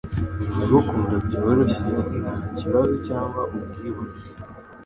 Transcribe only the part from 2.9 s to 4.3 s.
cyangwa ubwibone: